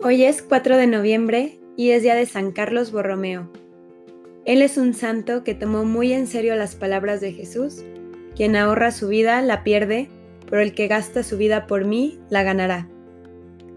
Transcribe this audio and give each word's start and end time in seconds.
Hoy 0.00 0.22
es 0.22 0.42
4 0.42 0.76
de 0.76 0.86
noviembre 0.86 1.58
y 1.76 1.90
es 1.90 2.04
día 2.04 2.14
de 2.14 2.24
San 2.24 2.52
Carlos 2.52 2.92
Borromeo. 2.92 3.50
Él 4.44 4.62
es 4.62 4.76
un 4.76 4.94
santo 4.94 5.42
que 5.42 5.56
tomó 5.56 5.84
muy 5.84 6.12
en 6.12 6.28
serio 6.28 6.54
las 6.54 6.76
palabras 6.76 7.20
de 7.20 7.32
Jesús, 7.32 7.82
quien 8.36 8.54
ahorra 8.54 8.92
su 8.92 9.08
vida 9.08 9.42
la 9.42 9.64
pierde, 9.64 10.08
pero 10.48 10.62
el 10.62 10.72
que 10.72 10.86
gasta 10.86 11.24
su 11.24 11.36
vida 11.36 11.66
por 11.66 11.84
mí 11.84 12.20
la 12.30 12.44
ganará. 12.44 12.86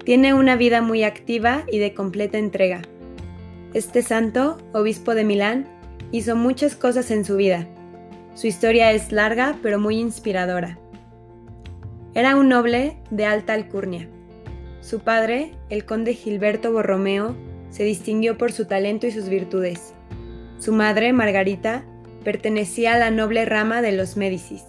Tiene 0.06 0.36
una 0.36 0.56
vida 0.56 0.84
muy 0.84 1.04
activa 1.04 1.64
y 1.72 1.80
de 1.80 1.96
completa 1.96 2.38
entrega. 2.38 2.84
Este 3.74 4.04
santo, 4.04 4.60
obispo 4.74 5.16
de 5.16 5.24
Milán, 5.24 5.68
hizo 6.12 6.36
muchas 6.36 6.76
cosas 6.76 7.10
en 7.10 7.26
su 7.26 7.36
vida. 7.36 7.68
Su 8.36 8.46
historia 8.46 8.92
es 8.92 9.12
larga 9.12 9.58
pero 9.64 9.80
muy 9.80 9.98
inspiradora. 9.98 10.78
Era 12.14 12.36
un 12.36 12.48
noble 12.48 12.98
de 13.10 13.26
alta 13.26 13.54
alcurnia 13.54 14.08
su 14.82 15.00
padre, 15.00 15.54
el 15.70 15.86
conde 15.86 16.14
Gilberto 16.14 16.72
Borromeo, 16.72 17.36
se 17.70 17.84
distinguió 17.84 18.38
por 18.38 18.52
su 18.52 18.66
talento 18.66 19.08
y 19.08 19.12
sus 19.12 19.30
virtudes. 19.30 19.94
Su 20.60 20.74
madre, 20.74 21.14
Margarita, 21.14 21.86
pertenecía 22.24 22.96
a 22.96 23.00
la 23.00 23.12
noble 23.12 23.46
rama 23.46 23.82
de 23.82 23.92
los 23.92 24.18
Médicis. 24.18 24.64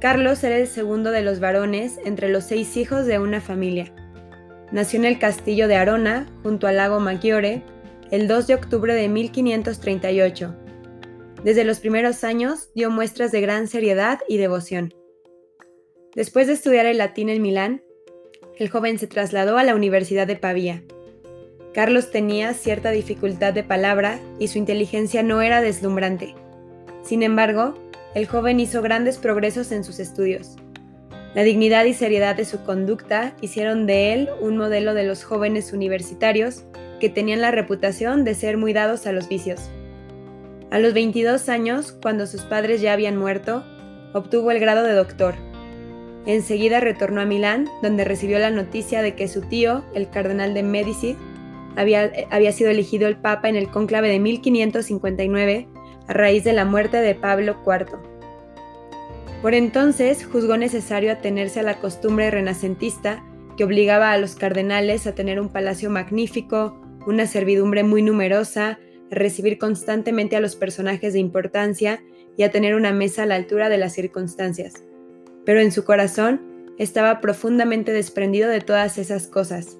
Carlos 0.00 0.44
era 0.44 0.56
el 0.58 0.66
segundo 0.66 1.10
de 1.10 1.22
los 1.22 1.40
varones 1.40 1.98
entre 2.04 2.28
los 2.28 2.44
seis 2.44 2.76
hijos 2.76 3.06
de 3.06 3.18
una 3.18 3.40
familia. 3.40 3.92
Nació 4.70 4.98
en 4.98 5.06
el 5.06 5.18
castillo 5.18 5.68
de 5.68 5.76
Arona, 5.76 6.26
junto 6.42 6.66
al 6.66 6.76
lago 6.76 7.00
Maggiore, 7.00 7.62
el 8.10 8.28
2 8.28 8.46
de 8.46 8.54
octubre 8.54 8.94
de 8.94 9.08
1538. 9.08 10.54
Desde 11.42 11.64
los 11.64 11.80
primeros 11.80 12.24
años 12.24 12.70
dio 12.74 12.90
muestras 12.90 13.32
de 13.32 13.40
gran 13.40 13.68
seriedad 13.68 14.20
y 14.28 14.36
devoción. 14.36 14.92
Después 16.14 16.46
de 16.46 16.54
estudiar 16.54 16.86
el 16.86 16.98
latín 16.98 17.28
en 17.28 17.42
Milán, 17.42 17.82
el 18.58 18.70
joven 18.70 18.98
se 18.98 19.06
trasladó 19.06 19.58
a 19.58 19.64
la 19.64 19.74
Universidad 19.74 20.26
de 20.26 20.36
Pavía. 20.36 20.82
Carlos 21.74 22.10
tenía 22.10 22.54
cierta 22.54 22.90
dificultad 22.90 23.52
de 23.52 23.62
palabra 23.62 24.18
y 24.38 24.48
su 24.48 24.56
inteligencia 24.56 25.22
no 25.22 25.42
era 25.42 25.60
deslumbrante. 25.60 26.34
Sin 27.02 27.22
embargo, 27.22 27.74
el 28.14 28.26
joven 28.26 28.58
hizo 28.58 28.80
grandes 28.80 29.18
progresos 29.18 29.72
en 29.72 29.84
sus 29.84 29.98
estudios. 29.98 30.56
La 31.34 31.42
dignidad 31.42 31.84
y 31.84 31.92
seriedad 31.92 32.34
de 32.34 32.46
su 32.46 32.64
conducta 32.64 33.34
hicieron 33.42 33.86
de 33.86 34.14
él 34.14 34.30
un 34.40 34.56
modelo 34.56 34.94
de 34.94 35.04
los 35.04 35.22
jóvenes 35.22 35.74
universitarios 35.74 36.64
que 36.98 37.10
tenían 37.10 37.42
la 37.42 37.50
reputación 37.50 38.24
de 38.24 38.34
ser 38.34 38.56
muy 38.56 38.72
dados 38.72 39.06
a 39.06 39.12
los 39.12 39.28
vicios. 39.28 39.68
A 40.70 40.78
los 40.78 40.94
22 40.94 41.50
años, 41.50 41.92
cuando 41.92 42.26
sus 42.26 42.40
padres 42.40 42.80
ya 42.80 42.94
habían 42.94 43.18
muerto, 43.18 43.64
obtuvo 44.14 44.50
el 44.50 44.60
grado 44.60 44.82
de 44.82 44.94
doctor 44.94 45.34
Enseguida 46.26 46.80
retornó 46.80 47.20
a 47.20 47.24
Milán, 47.24 47.68
donde 47.82 48.04
recibió 48.04 48.40
la 48.40 48.50
noticia 48.50 49.00
de 49.00 49.14
que 49.14 49.28
su 49.28 49.42
tío, 49.42 49.84
el 49.94 50.10
cardenal 50.10 50.54
de 50.54 50.64
Medici, 50.64 51.16
había, 51.76 52.10
había, 52.30 52.52
sido 52.52 52.70
elegido 52.70 53.06
el 53.06 53.16
Papa 53.16 53.48
en 53.48 53.54
el 53.54 53.70
cónclave 53.70 54.08
de 54.08 54.18
1559 54.18 55.68
a 56.08 56.12
raíz 56.12 56.42
de 56.42 56.52
la 56.52 56.64
muerte 56.64 56.96
de 56.96 57.14
Pablo 57.14 57.56
IV. 57.64 57.98
Por 59.40 59.54
entonces 59.54 60.26
juzgó 60.26 60.56
necesario 60.56 61.12
atenerse 61.12 61.60
a 61.60 61.62
la 61.62 61.78
costumbre 61.78 62.30
renacentista 62.30 63.22
que 63.56 63.64
obligaba 63.64 64.10
a 64.10 64.18
los 64.18 64.34
cardenales 64.34 65.06
a 65.06 65.14
tener 65.14 65.38
un 65.38 65.50
palacio 65.50 65.90
magnífico, 65.90 66.80
una 67.06 67.26
servidumbre 67.26 67.84
muy 67.84 68.02
numerosa, 68.02 68.78
a 69.12 69.14
recibir 69.14 69.58
constantemente 69.58 70.34
a 70.34 70.40
los 70.40 70.56
personajes 70.56 71.12
de 71.12 71.20
importancia 71.20 72.02
y 72.36 72.42
a 72.42 72.50
tener 72.50 72.74
una 72.74 72.92
mesa 72.92 73.22
a 73.22 73.26
la 73.26 73.36
altura 73.36 73.68
de 73.68 73.78
las 73.78 73.92
circunstancias 73.92 74.82
pero 75.46 75.60
en 75.60 75.72
su 75.72 75.84
corazón 75.84 76.74
estaba 76.76 77.22
profundamente 77.22 77.92
desprendido 77.92 78.50
de 78.50 78.60
todas 78.60 78.98
esas 78.98 79.28
cosas. 79.28 79.78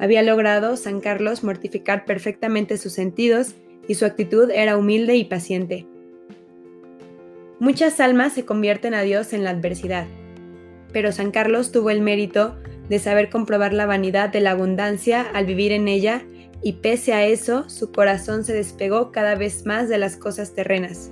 Había 0.00 0.22
logrado 0.22 0.76
San 0.76 1.00
Carlos 1.00 1.44
mortificar 1.44 2.04
perfectamente 2.06 2.78
sus 2.78 2.94
sentidos 2.94 3.54
y 3.86 3.94
su 3.94 4.06
actitud 4.06 4.50
era 4.50 4.76
humilde 4.76 5.14
y 5.14 5.26
paciente. 5.26 5.86
Muchas 7.60 8.00
almas 8.00 8.32
se 8.32 8.44
convierten 8.44 8.94
a 8.94 9.02
Dios 9.02 9.32
en 9.32 9.44
la 9.44 9.50
adversidad, 9.50 10.06
pero 10.92 11.12
San 11.12 11.30
Carlos 11.30 11.70
tuvo 11.70 11.90
el 11.90 12.00
mérito 12.00 12.56
de 12.88 12.98
saber 12.98 13.30
comprobar 13.30 13.72
la 13.72 13.86
vanidad 13.86 14.30
de 14.30 14.40
la 14.40 14.52
abundancia 14.52 15.22
al 15.34 15.46
vivir 15.46 15.70
en 15.70 15.86
ella 15.86 16.22
y 16.62 16.74
pese 16.74 17.12
a 17.12 17.24
eso 17.24 17.68
su 17.68 17.92
corazón 17.92 18.42
se 18.44 18.54
despegó 18.54 19.12
cada 19.12 19.34
vez 19.34 19.66
más 19.66 19.88
de 19.88 19.98
las 19.98 20.16
cosas 20.16 20.54
terrenas 20.54 21.10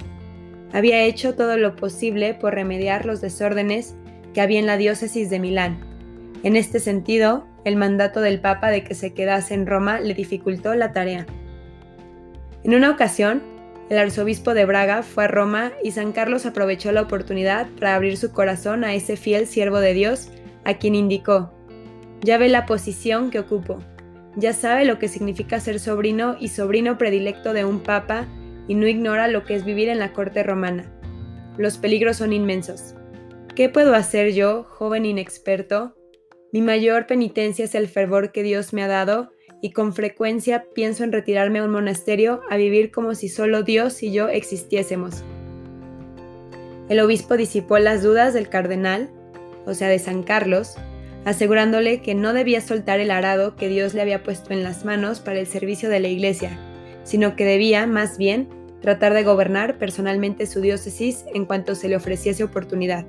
había 0.73 1.03
hecho 1.03 1.35
todo 1.35 1.57
lo 1.57 1.77
posible 1.77 2.35
por 2.35 2.55
remediar 2.55 3.07
los 3.07 3.21
desórdenes 3.21 3.95
que 4.35 4.41
había 4.41 4.59
en 4.59 4.67
la 4.67 4.77
diócesis 4.77 5.31
de 5.31 5.39
Milán. 5.39 5.79
En 6.43 6.57
este 6.57 6.81
sentido, 6.81 7.47
el 7.65 7.77
mandato 7.77 8.21
del 8.21 8.41
Papa 8.41 8.71
de 8.71 8.83
que 8.83 8.95
se 8.95 9.15
quedase 9.15 9.55
en 9.55 9.67
Roma 9.67 10.01
le 10.01 10.15
dificultó 10.15 10.75
la 10.75 10.93
tarea. 10.93 11.27
En 12.65 12.75
una 12.75 12.91
ocasión, 12.91 13.43
el 13.91 13.99
arzobispo 13.99 14.55
de 14.55 14.65
Braga 14.65 15.03
fue 15.03 15.25
a 15.25 15.29
Roma 15.29 15.73
y 15.85 15.91
San 15.91 16.13
Carlos 16.13 16.47
aprovechó 16.47 16.93
la 16.93 17.03
oportunidad 17.03 17.69
para 17.79 17.95
abrir 17.95 18.17
su 18.17 18.33
corazón 18.33 18.85
a 18.85 18.95
ese 18.95 19.17
fiel 19.17 19.47
siervo 19.47 19.81
de 19.81 19.93
Dios, 19.93 20.31
a 20.65 20.75
quien 20.75 20.95
indicó, 20.95 21.53
ya 22.23 22.39
ve 22.39 22.49
la 22.49 22.67
posición 22.67 23.31
que 23.31 23.41
ocupo, 23.41 23.81
ya 24.37 24.53
sabe 24.53 24.85
lo 24.85 24.99
que 24.99 25.09
significa 25.09 25.61
ser 25.61 25.79
sobrino 25.79 26.37
y 26.39 26.49
sobrino 26.49 26.97
predilecto 26.97 27.53
de 27.53 27.65
un 27.65 27.81
papa 27.81 28.27
y 28.69 28.75
no 28.75 28.87
ignora 28.87 29.29
lo 29.29 29.45
que 29.45 29.55
es 29.55 29.65
vivir 29.65 29.89
en 29.89 29.99
la 29.99 30.13
corte 30.13 30.43
romana. 30.43 30.93
Los 31.59 31.79
peligros 31.79 32.17
son 32.17 32.33
inmensos. 32.33 32.95
¿Qué 33.55 33.69
puedo 33.69 33.95
hacer 33.95 34.33
yo, 34.33 34.65
joven 34.65 35.05
inexperto? 35.05 35.95
Mi 36.53 36.63
mayor 36.63 37.07
penitencia 37.07 37.65
es 37.65 37.75
el 37.75 37.89
fervor 37.89 38.33
que 38.33 38.43
Dios 38.43 38.73
me 38.73 38.83
ha 38.83 38.89
dado 38.89 39.31
y 39.61 39.71
con 39.71 39.95
frecuencia 39.95 40.67
pienso 40.75 41.05
en 41.05 41.13
retirarme 41.13 41.59
a 41.61 41.65
un 41.65 41.71
monasterio 41.71 42.41
a 42.51 42.57
vivir 42.57 42.91
como 42.91 43.15
si 43.15 43.29
solo 43.29 43.63
Dios 43.63 44.03
y 44.03 44.13
yo 44.13 44.29
existiésemos. 44.29 45.23
El 46.89 47.01
obispo 47.01 47.37
disipó 47.37 47.79
las 47.79 48.03
dudas 48.03 48.35
del 48.35 48.49
cardenal, 48.49 49.11
o 49.67 49.75
sea, 49.75 49.89
de 49.89 49.99
San 49.99 50.23
Carlos, 50.23 50.77
asegurándole 51.25 52.03
que 52.03 52.15
no 52.15 52.33
debía 52.33 52.61
soltar 52.61 53.01
el 53.01 53.11
arado 53.11 53.55
que 53.55 53.69
Dios 53.69 53.95
le 53.95 54.03
había 54.03 54.23
puesto 54.23 54.53
en 54.53 54.65
las 54.65 54.85
manos 54.85 55.21
para 55.21 55.39
el 55.39 55.47
servicio 55.47 55.89
de 55.89 56.01
la 56.01 56.09
iglesia, 56.09 56.59
sino 57.05 57.37
que 57.37 57.45
debía, 57.45 57.87
más 57.87 58.19
bien, 58.19 58.49
tratar 58.81 59.15
de 59.15 59.23
gobernar 59.23 59.79
personalmente 59.79 60.47
su 60.47 60.61
diócesis 60.61 61.25
en 61.35 61.47
cuanto 61.47 61.75
se 61.75 61.89
le 61.89 61.97
ofreciese 61.97 62.45
oportunidad. 62.45 63.07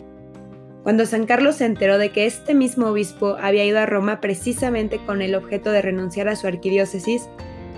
Cuando 0.84 1.06
San 1.06 1.26
Carlos 1.26 1.56
se 1.56 1.66
enteró 1.66 1.98
de 1.98 2.12
que 2.12 2.26
este 2.26 2.54
mismo 2.54 2.88
obispo 2.88 3.38
había 3.40 3.66
ido 3.66 3.80
a 3.80 3.86
Roma 3.86 4.20
precisamente 4.20 5.00
con 5.06 5.22
el 5.22 5.34
objeto 5.34 5.72
de 5.72 5.82
renunciar 5.82 6.28
a 6.28 6.36
su 6.36 6.46
arquidiócesis, 6.46 7.30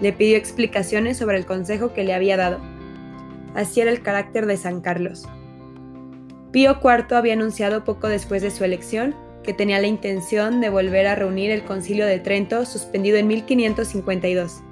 le 0.01 0.11
pidió 0.11 0.37
explicaciones 0.37 1.17
sobre 1.17 1.37
el 1.37 1.45
consejo 1.45 1.93
que 1.93 2.03
le 2.03 2.13
había 2.13 2.35
dado. 2.35 2.59
Así 3.53 3.79
era 3.79 3.91
el 3.91 4.01
carácter 4.01 4.47
de 4.47 4.57
San 4.57 4.81
Carlos. 4.81 5.27
Pío 6.51 6.79
IV 6.83 7.15
había 7.15 7.33
anunciado 7.33 7.83
poco 7.83 8.07
después 8.07 8.41
de 8.41 8.51
su 8.51 8.63
elección 8.63 9.15
que 9.43 9.53
tenía 9.53 9.79
la 9.79 9.87
intención 9.87 10.59
de 10.59 10.69
volver 10.69 11.05
a 11.05 11.15
reunir 11.15 11.51
el 11.51 11.63
concilio 11.63 12.05
de 12.07 12.19
Trento 12.19 12.65
suspendido 12.65 13.17
en 13.17 13.27
1552. 13.27 14.63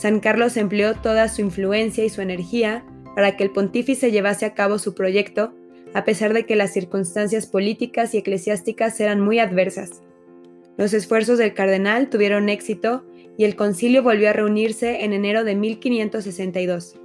San 0.00 0.20
Carlos 0.20 0.56
empleó 0.56 0.94
toda 0.94 1.28
su 1.28 1.42
influencia 1.42 2.06
y 2.06 2.08
su 2.08 2.22
energía 2.22 2.86
para 3.14 3.36
que 3.36 3.44
el 3.44 3.50
pontífice 3.50 4.10
llevase 4.10 4.46
a 4.46 4.54
cabo 4.54 4.78
su 4.78 4.94
proyecto, 4.94 5.52
a 5.92 6.06
pesar 6.06 6.32
de 6.32 6.46
que 6.46 6.56
las 6.56 6.72
circunstancias 6.72 7.46
políticas 7.46 8.14
y 8.14 8.16
eclesiásticas 8.16 8.98
eran 8.98 9.20
muy 9.20 9.40
adversas. 9.40 10.00
Los 10.78 10.94
esfuerzos 10.94 11.36
del 11.36 11.52
cardenal 11.52 12.08
tuvieron 12.08 12.48
éxito 12.48 13.04
y 13.36 13.44
el 13.44 13.56
concilio 13.56 14.02
volvió 14.02 14.30
a 14.30 14.32
reunirse 14.32 15.04
en 15.04 15.12
enero 15.12 15.44
de 15.44 15.54
1562. 15.54 16.96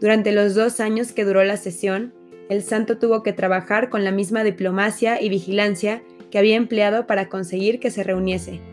Durante 0.00 0.32
los 0.32 0.56
dos 0.56 0.80
años 0.80 1.12
que 1.12 1.24
duró 1.24 1.44
la 1.44 1.56
sesión, 1.56 2.12
el 2.48 2.64
santo 2.64 2.98
tuvo 2.98 3.22
que 3.22 3.32
trabajar 3.32 3.90
con 3.90 4.02
la 4.02 4.10
misma 4.10 4.42
diplomacia 4.42 5.22
y 5.22 5.28
vigilancia 5.28 6.02
que 6.32 6.38
había 6.38 6.56
empleado 6.56 7.06
para 7.06 7.28
conseguir 7.28 7.78
que 7.78 7.92
se 7.92 8.02
reuniese. 8.02 8.71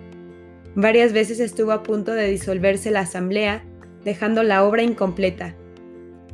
Varias 0.75 1.13
veces 1.13 1.39
estuvo 1.39 1.71
a 1.71 1.83
punto 1.83 2.13
de 2.13 2.27
disolverse 2.27 2.91
la 2.91 3.01
asamblea, 3.01 3.63
dejando 4.03 4.43
la 4.43 4.63
obra 4.63 4.83
incompleta, 4.83 5.55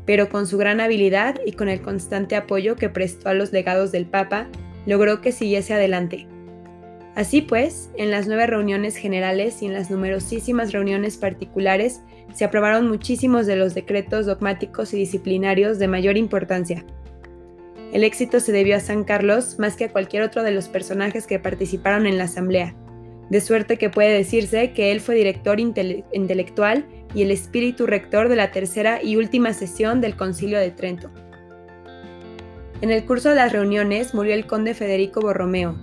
pero 0.06 0.30
con 0.30 0.46
su 0.46 0.58
gran 0.58 0.82
habilidad 0.82 1.40
y 1.46 1.54
con 1.54 1.70
el 1.70 1.82
constante 1.82 2.36
apoyo 2.36 2.76
que 2.76 2.90
prestó 2.90 3.30
a 3.30 3.34
los 3.34 3.54
legados 3.54 3.92
del 3.92 4.06
Papa, 4.06 4.48
logró 4.86 5.22
que 5.22 5.32
siguiese 5.32 5.74
adelante. 5.74 6.28
Así 7.16 7.42
pues, 7.42 7.90
en 7.96 8.12
las 8.12 8.28
nueve 8.28 8.46
reuniones 8.46 8.98
generales 8.98 9.62
y 9.62 9.68
en 9.68 9.74
las 9.74 9.90
numerosísimas 9.90 10.74
reuniones 10.74 11.16
particulares 11.16 12.02
se 12.34 12.44
aprobaron 12.44 12.90
muchísimos 12.90 13.48
de 13.48 13.56
los 13.56 13.74
decretos 13.74 14.26
dogmáticos 14.26 14.94
y 14.94 14.98
disciplinarios 14.98 15.80
de 15.80 15.88
mayor 15.88 16.18
importancia. 16.18 16.84
El 17.94 18.04
éxito 18.04 18.42
se 18.42 18.52
debió 18.52 18.76
a 18.76 18.82
San 18.82 19.06
Carlos 19.06 19.58
más 19.60 19.78
que 19.78 19.86
a 19.86 19.92
cualquier 19.92 20.24
otro 20.24 20.44
de 20.44 20.52
los 20.52 20.68
personajes 20.68 21.26
que 21.26 21.40
participaron 21.40 22.06
en 22.06 22.18
la 22.18 22.26
asamblea 22.26 22.76
de 23.30 23.42
suerte 23.42 23.78
que 23.78 23.90
puede 23.90 24.16
decirse 24.16 24.72
que 24.74 24.92
él 24.92 25.02
fue 25.02 25.16
director 25.16 25.60
intelectual 25.60 26.86
y 27.14 27.24
el 27.24 27.32
espíritu 27.32 27.88
rector 27.88 28.30
de 28.30 28.36
la 28.36 28.52
tercera 28.52 29.02
y 29.02 29.16
última 29.16 29.54
sesión 29.54 30.02
del 30.02 30.16
Concilio 30.16 30.60
de 30.60 30.72
Trento. 30.72 31.12
En 32.82 32.92
el 32.92 33.06
curso 33.06 33.30
de 33.30 33.36
las 33.36 33.52
reuniones 33.52 34.14
murió 34.14 34.34
el 34.34 34.46
conde 34.46 34.74
Federico 34.74 35.22
Borromeo, 35.22 35.76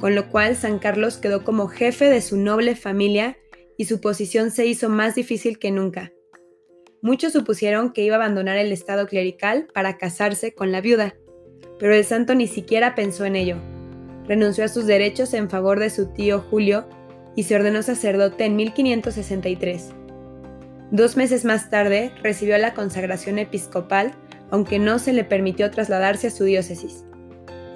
con 0.00 0.14
lo 0.14 0.28
cual 0.30 0.56
San 0.56 0.78
Carlos 0.78 1.18
quedó 1.18 1.44
como 1.44 1.68
jefe 1.68 2.06
de 2.06 2.20
su 2.20 2.36
noble 2.36 2.74
familia 2.74 3.36
y 3.76 3.84
su 3.84 4.00
posición 4.00 4.50
se 4.50 4.66
hizo 4.66 4.88
más 4.88 5.14
difícil 5.14 5.58
que 5.58 5.70
nunca. 5.70 6.12
Muchos 7.00 7.32
supusieron 7.32 7.92
que 7.92 8.02
iba 8.02 8.16
a 8.16 8.18
abandonar 8.18 8.56
el 8.56 8.72
estado 8.72 9.06
clerical 9.06 9.68
para 9.72 9.98
casarse 9.98 10.52
con 10.52 10.72
la 10.72 10.80
viuda, 10.80 11.14
pero 11.78 11.94
el 11.94 12.04
santo 12.04 12.34
ni 12.34 12.48
siquiera 12.48 12.94
pensó 12.94 13.24
en 13.24 13.36
ello. 13.36 13.77
Renunció 14.28 14.64
a 14.64 14.68
sus 14.68 14.86
derechos 14.86 15.34
en 15.34 15.48
favor 15.48 15.80
de 15.80 15.90
su 15.90 16.06
tío 16.06 16.44
Julio 16.50 16.86
y 17.34 17.44
se 17.44 17.56
ordenó 17.56 17.82
sacerdote 17.82 18.44
en 18.44 18.56
1563. 18.56 19.94
Dos 20.90 21.16
meses 21.16 21.44
más 21.44 21.70
tarde 21.70 22.12
recibió 22.22 22.56
la 22.58 22.74
consagración 22.74 23.38
episcopal, 23.38 24.12
aunque 24.50 24.78
no 24.78 24.98
se 24.98 25.12
le 25.12 25.24
permitió 25.24 25.70
trasladarse 25.70 26.28
a 26.28 26.30
su 26.30 26.44
diócesis. 26.44 27.04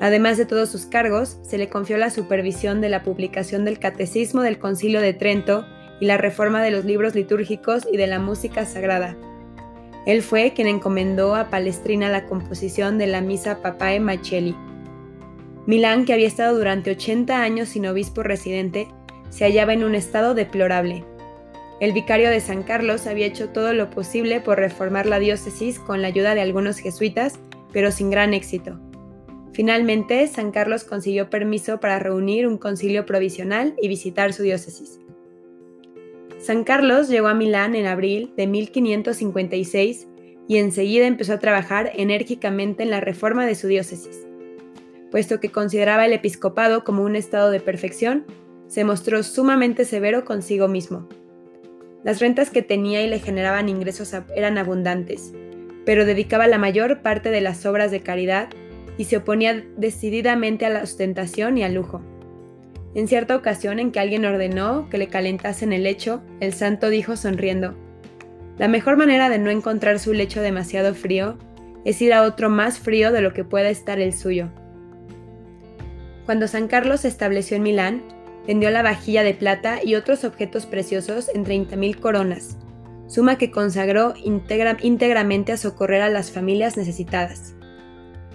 Además 0.00 0.36
de 0.36 0.46
todos 0.46 0.68
sus 0.68 0.86
cargos, 0.86 1.38
se 1.42 1.58
le 1.58 1.68
confió 1.68 1.96
la 1.96 2.10
supervisión 2.10 2.80
de 2.80 2.88
la 2.88 3.02
publicación 3.02 3.64
del 3.64 3.78
Catecismo 3.78 4.42
del 4.42 4.58
Concilio 4.58 5.00
de 5.00 5.14
Trento 5.14 5.64
y 6.00 6.06
la 6.06 6.16
reforma 6.16 6.62
de 6.62 6.72
los 6.72 6.84
libros 6.84 7.14
litúrgicos 7.14 7.86
y 7.90 7.96
de 7.96 8.08
la 8.08 8.18
música 8.18 8.66
sagrada. 8.66 9.16
Él 10.04 10.22
fue 10.22 10.52
quien 10.54 10.66
encomendó 10.66 11.36
a 11.36 11.48
Palestrina 11.48 12.08
la 12.08 12.26
composición 12.26 12.98
de 12.98 13.06
la 13.06 13.20
Misa 13.20 13.62
Papae 13.62 14.00
Macelli. 14.00 14.56
Milán, 15.66 16.04
que 16.04 16.12
había 16.12 16.26
estado 16.26 16.58
durante 16.58 16.90
80 16.90 17.40
años 17.40 17.68
sin 17.68 17.86
obispo 17.86 18.22
residente, 18.22 18.88
se 19.30 19.44
hallaba 19.44 19.72
en 19.72 19.84
un 19.84 19.94
estado 19.94 20.34
deplorable. 20.34 21.04
El 21.80 21.92
vicario 21.92 22.30
de 22.30 22.40
San 22.40 22.62
Carlos 22.62 23.06
había 23.06 23.26
hecho 23.26 23.48
todo 23.48 23.72
lo 23.72 23.90
posible 23.90 24.40
por 24.40 24.58
reformar 24.58 25.06
la 25.06 25.18
diócesis 25.18 25.78
con 25.78 26.02
la 26.02 26.08
ayuda 26.08 26.34
de 26.34 26.40
algunos 26.40 26.78
jesuitas, 26.78 27.38
pero 27.72 27.90
sin 27.90 28.10
gran 28.10 28.34
éxito. 28.34 28.78
Finalmente, 29.52 30.26
San 30.28 30.50
Carlos 30.50 30.84
consiguió 30.84 31.30
permiso 31.30 31.78
para 31.78 31.98
reunir 31.98 32.46
un 32.46 32.58
concilio 32.58 33.06
provisional 33.06 33.74
y 33.80 33.88
visitar 33.88 34.32
su 34.32 34.42
diócesis. 34.42 34.98
San 36.38 36.64
Carlos 36.64 37.08
llegó 37.08 37.28
a 37.28 37.34
Milán 37.34 37.76
en 37.76 37.86
abril 37.86 38.32
de 38.36 38.46
1556 38.48 40.08
y 40.48 40.56
enseguida 40.56 41.06
empezó 41.06 41.34
a 41.34 41.38
trabajar 41.38 41.92
enérgicamente 41.94 42.82
en 42.82 42.90
la 42.90 43.00
reforma 43.00 43.46
de 43.46 43.54
su 43.54 43.68
diócesis. 43.68 44.26
Puesto 45.12 45.40
que 45.40 45.52
consideraba 45.52 46.06
el 46.06 46.14
episcopado 46.14 46.84
como 46.84 47.02
un 47.02 47.16
estado 47.16 47.50
de 47.50 47.60
perfección, 47.60 48.24
se 48.66 48.82
mostró 48.82 49.22
sumamente 49.22 49.84
severo 49.84 50.24
consigo 50.24 50.68
mismo. 50.68 51.06
Las 52.02 52.18
rentas 52.18 52.48
que 52.48 52.62
tenía 52.62 53.02
y 53.02 53.10
le 53.10 53.18
generaban 53.18 53.68
ingresos 53.68 54.14
eran 54.34 54.56
abundantes, 54.56 55.34
pero 55.84 56.06
dedicaba 56.06 56.46
la 56.46 56.56
mayor 56.56 57.02
parte 57.02 57.30
de 57.30 57.42
las 57.42 57.66
obras 57.66 57.90
de 57.90 58.00
caridad 58.00 58.48
y 58.96 59.04
se 59.04 59.18
oponía 59.18 59.62
decididamente 59.76 60.64
a 60.64 60.70
la 60.70 60.82
ostentación 60.82 61.58
y 61.58 61.64
al 61.64 61.74
lujo. 61.74 62.00
En 62.94 63.06
cierta 63.06 63.36
ocasión 63.36 63.80
en 63.80 63.92
que 63.92 64.00
alguien 64.00 64.24
ordenó 64.24 64.88
que 64.88 64.96
le 64.96 65.08
calentasen 65.08 65.74
el 65.74 65.82
lecho, 65.82 66.22
el 66.40 66.54
santo 66.54 66.88
dijo 66.88 67.16
sonriendo, 67.16 67.74
La 68.56 68.66
mejor 68.66 68.96
manera 68.96 69.28
de 69.28 69.38
no 69.38 69.50
encontrar 69.50 69.98
su 69.98 70.14
lecho 70.14 70.40
demasiado 70.40 70.94
frío 70.94 71.36
es 71.84 72.00
ir 72.00 72.14
a 72.14 72.22
otro 72.22 72.48
más 72.48 72.78
frío 72.78 73.12
de 73.12 73.20
lo 73.20 73.34
que 73.34 73.44
pueda 73.44 73.68
estar 73.68 74.00
el 74.00 74.14
suyo. 74.14 74.48
Cuando 76.26 76.46
San 76.48 76.68
Carlos 76.68 77.00
se 77.00 77.08
estableció 77.08 77.56
en 77.56 77.62
Milán, 77.64 78.02
vendió 78.46 78.70
la 78.70 78.82
vajilla 78.82 79.22
de 79.22 79.34
plata 79.34 79.80
y 79.82 79.94
otros 79.94 80.24
objetos 80.24 80.66
preciosos 80.66 81.28
en 81.34 81.44
30.000 81.44 81.98
coronas, 81.98 82.58
suma 83.06 83.38
que 83.38 83.50
consagró 83.50 84.14
íntegramente 84.16 85.52
a 85.52 85.56
socorrer 85.56 86.02
a 86.02 86.10
las 86.10 86.30
familias 86.30 86.76
necesitadas. 86.76 87.54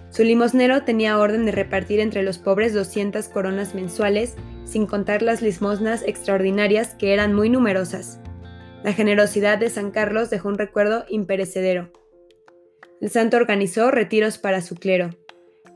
Su 0.09 0.23
limosnero 0.23 0.83
tenía 0.83 1.17
orden 1.17 1.45
de 1.45 1.51
repartir 1.51 1.99
entre 1.99 2.23
los 2.23 2.37
pobres 2.37 2.73
200 2.73 3.27
coronas 3.27 3.75
mensuales, 3.75 4.35
sin 4.65 4.85
contar 4.85 5.21
las 5.21 5.41
limosnas 5.41 6.03
extraordinarias 6.05 6.95
que 6.95 7.13
eran 7.13 7.33
muy 7.33 7.49
numerosas. 7.49 8.19
La 8.83 8.93
generosidad 8.93 9.57
de 9.57 9.69
San 9.69 9.91
Carlos 9.91 10.29
dejó 10.29 10.49
un 10.49 10.57
recuerdo 10.57 11.05
imperecedero. 11.09 11.91
El 12.99 13.09
santo 13.09 13.37
organizó 13.37 13.91
retiros 13.91 14.37
para 14.37 14.61
su 14.61 14.75
clero. 14.75 15.11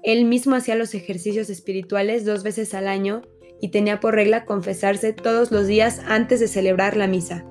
Él 0.04 0.26
mismo 0.26 0.56
hacía 0.56 0.76
los 0.76 0.96
ejercicios 0.96 1.50
espirituales 1.50 2.26
dos 2.26 2.44
veces 2.44 2.74
al 2.74 2.88
año 2.88 3.22
y 3.62 3.70
tenía 3.70 4.00
por 4.00 4.16
regla 4.16 4.46
confesarse 4.46 5.14
todos 5.14 5.52
los 5.52 5.68
días 5.68 6.02
antes 6.08 6.40
de 6.40 6.48
celebrar 6.48 6.98
la 6.98 7.06
misa. 7.06 7.46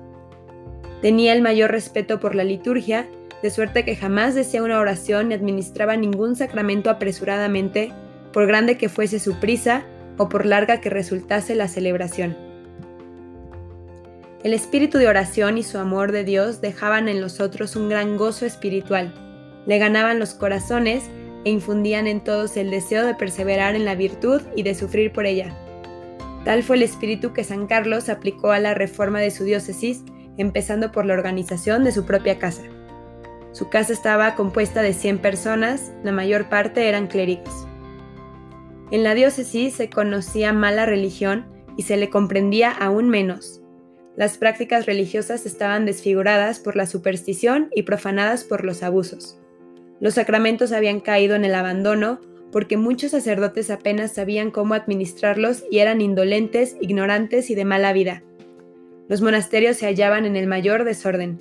Tenía 1.01 1.33
el 1.33 1.41
mayor 1.41 1.71
respeto 1.71 2.19
por 2.19 2.35
la 2.35 2.43
liturgia 2.43 3.09
de 3.41 3.49
suerte 3.49 3.85
que 3.85 3.95
jamás 3.95 4.35
decía 4.35 4.61
una 4.61 4.79
oración 4.79 5.29
ni 5.29 5.33
administraba 5.33 5.95
ningún 5.95 6.35
sacramento 6.35 6.89
apresuradamente, 6.89 7.91
por 8.33 8.45
grande 8.47 8.77
que 8.77 8.89
fuese 8.89 9.19
su 9.19 9.39
prisa 9.39 9.83
o 10.17 10.29
por 10.29 10.45
larga 10.45 10.81
que 10.81 10.89
resultase 10.89 11.55
la 11.55 11.67
celebración. 11.67 12.37
El 14.43 14.53
espíritu 14.53 14.97
de 14.97 15.07
oración 15.07 15.57
y 15.57 15.63
su 15.63 15.77
amor 15.77 16.11
de 16.11 16.23
Dios 16.23 16.61
dejaban 16.61 17.07
en 17.07 17.21
los 17.21 17.39
otros 17.39 17.75
un 17.75 17.89
gran 17.89 18.17
gozo 18.17 18.45
espiritual, 18.45 19.13
le 19.65 19.77
ganaban 19.77 20.19
los 20.19 20.33
corazones 20.33 21.03
e 21.45 21.49
infundían 21.49 22.07
en 22.07 22.23
todos 22.23 22.57
el 22.57 22.69
deseo 22.69 23.05
de 23.05 23.15
perseverar 23.15 23.75
en 23.75 23.85
la 23.85 23.95
virtud 23.95 24.41
y 24.55 24.63
de 24.63 24.75
sufrir 24.75 25.11
por 25.11 25.25
ella. 25.25 25.55
Tal 26.45 26.63
fue 26.63 26.75
el 26.75 26.83
espíritu 26.83 27.33
que 27.33 27.43
San 27.43 27.67
Carlos 27.67 28.09
aplicó 28.09 28.51
a 28.51 28.59
la 28.59 28.73
reforma 28.73 29.19
de 29.19 29.31
su 29.31 29.43
diócesis, 29.43 30.03
empezando 30.37 30.91
por 30.91 31.05
la 31.05 31.13
organización 31.13 31.83
de 31.83 31.91
su 31.91 32.05
propia 32.05 32.39
casa. 32.39 32.63
Su 33.51 33.69
casa 33.69 33.93
estaba 33.93 34.35
compuesta 34.35 34.81
de 34.81 34.93
100 34.93 35.19
personas, 35.19 35.91
la 36.03 36.11
mayor 36.11 36.49
parte 36.49 36.87
eran 36.87 37.07
clérigos. 37.07 37.67
En 38.91 39.03
la 39.03 39.13
diócesis 39.13 39.75
se 39.75 39.89
conocía 39.89 40.53
mala 40.53 40.85
religión 40.85 41.45
y 41.77 41.83
se 41.83 41.97
le 41.97 42.09
comprendía 42.09 42.71
aún 42.71 43.09
menos. 43.09 43.61
Las 44.15 44.37
prácticas 44.37 44.85
religiosas 44.85 45.45
estaban 45.45 45.85
desfiguradas 45.85 46.59
por 46.59 46.75
la 46.75 46.85
superstición 46.85 47.69
y 47.73 47.83
profanadas 47.83 48.43
por 48.43 48.65
los 48.65 48.83
abusos. 48.83 49.40
Los 50.01 50.15
sacramentos 50.15 50.71
habían 50.71 50.99
caído 50.99 51.35
en 51.35 51.45
el 51.45 51.53
abandono 51.53 52.19
porque 52.51 52.75
muchos 52.75 53.11
sacerdotes 53.11 53.69
apenas 53.69 54.11
sabían 54.11 54.49
cómo 54.49 54.73
administrarlos 54.73 55.63
y 55.69 55.77
eran 55.77 56.01
indolentes, 56.01 56.75
ignorantes 56.81 57.49
y 57.51 57.55
de 57.55 57.65
mala 57.65 57.93
vida. 57.93 58.23
Los 59.07 59.21
monasterios 59.21 59.77
se 59.77 59.85
hallaban 59.85 60.25
en 60.25 60.35
el 60.35 60.47
mayor 60.47 60.85
desorden. 60.85 61.39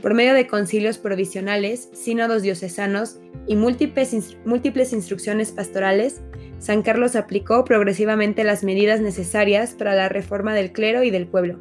Por 0.00 0.14
medio 0.14 0.34
de 0.34 0.46
concilios 0.46 0.98
provisionales, 0.98 1.90
sínodos 1.92 2.42
diocesanos 2.42 3.18
y 3.48 3.56
múltiples, 3.56 4.38
múltiples 4.44 4.92
instrucciones 4.92 5.50
pastorales, 5.50 6.22
San 6.60 6.82
Carlos 6.82 7.16
aplicó 7.16 7.64
progresivamente 7.64 8.44
las 8.44 8.62
medidas 8.62 9.00
necesarias 9.00 9.74
para 9.74 9.94
la 9.94 10.08
reforma 10.08 10.54
del 10.54 10.72
clero 10.72 11.02
y 11.02 11.10
del 11.10 11.26
pueblo. 11.26 11.58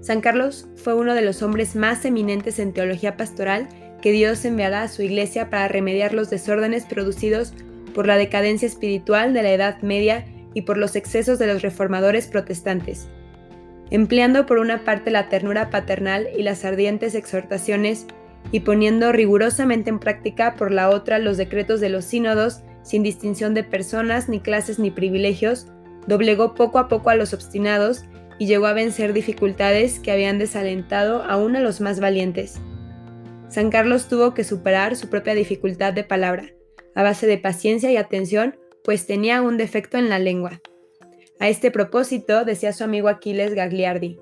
San 0.00 0.20
Carlos 0.20 0.68
fue 0.76 0.94
uno 0.94 1.14
de 1.14 1.22
los 1.22 1.42
hombres 1.42 1.76
más 1.76 2.04
eminentes 2.04 2.58
en 2.58 2.72
teología 2.72 3.16
pastoral 3.16 3.68
que 4.02 4.12
Dios 4.12 4.44
enviará 4.44 4.82
a 4.82 4.88
su 4.88 5.02
iglesia 5.02 5.48
para 5.48 5.68
remediar 5.68 6.12
los 6.12 6.28
desórdenes 6.28 6.84
producidos 6.84 7.54
por 7.94 8.06
la 8.06 8.16
decadencia 8.16 8.66
espiritual 8.66 9.32
de 9.32 9.42
la 9.42 9.52
Edad 9.52 9.80
Media 9.80 10.26
y 10.52 10.62
por 10.62 10.76
los 10.76 10.96
excesos 10.96 11.38
de 11.38 11.46
los 11.46 11.62
reformadores 11.62 12.26
protestantes 12.26 13.08
empleando 13.92 14.46
por 14.46 14.58
una 14.58 14.84
parte 14.84 15.10
la 15.10 15.28
ternura 15.28 15.68
paternal 15.68 16.26
y 16.34 16.42
las 16.42 16.64
ardientes 16.64 17.14
exhortaciones, 17.14 18.06
y 18.50 18.60
poniendo 18.60 19.12
rigurosamente 19.12 19.90
en 19.90 19.98
práctica 19.98 20.54
por 20.56 20.72
la 20.72 20.88
otra 20.88 21.18
los 21.18 21.36
decretos 21.36 21.78
de 21.78 21.90
los 21.90 22.06
sínodos, 22.06 22.62
sin 22.82 23.02
distinción 23.02 23.52
de 23.52 23.64
personas, 23.64 24.30
ni 24.30 24.40
clases, 24.40 24.78
ni 24.78 24.90
privilegios, 24.90 25.66
doblegó 26.06 26.54
poco 26.54 26.78
a 26.78 26.88
poco 26.88 27.10
a 27.10 27.16
los 27.16 27.34
obstinados 27.34 28.06
y 28.38 28.46
llegó 28.46 28.64
a 28.64 28.72
vencer 28.72 29.12
dificultades 29.12 30.00
que 30.00 30.10
habían 30.10 30.38
desalentado 30.38 31.22
aún 31.22 31.54
a 31.54 31.60
los 31.60 31.82
más 31.82 32.00
valientes. 32.00 32.62
San 33.52 33.68
Carlos 33.68 34.08
tuvo 34.08 34.32
que 34.32 34.44
superar 34.44 34.96
su 34.96 35.10
propia 35.10 35.34
dificultad 35.34 35.92
de 35.92 36.04
palabra, 36.04 36.54
a 36.94 37.02
base 37.02 37.26
de 37.26 37.36
paciencia 37.36 37.92
y 37.92 37.98
atención, 37.98 38.56
pues 38.82 39.06
tenía 39.06 39.42
un 39.42 39.58
defecto 39.58 39.98
en 39.98 40.08
la 40.08 40.18
lengua. 40.18 40.62
A 41.38 41.50
este 41.50 41.70
propósito, 41.70 42.46
decía 42.46 42.72
su 42.72 42.82
amigo 42.82 43.10
Aquiles 43.10 43.52
Gagliardi, 43.52 44.18